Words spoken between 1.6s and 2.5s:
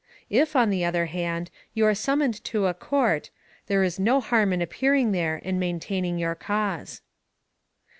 you are summoned